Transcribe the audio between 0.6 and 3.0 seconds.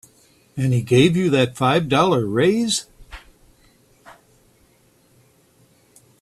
he gave you that five dollar raise.